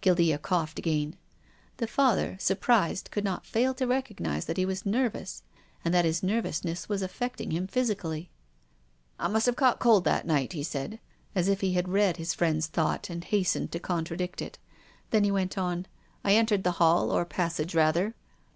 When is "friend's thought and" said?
12.34-13.22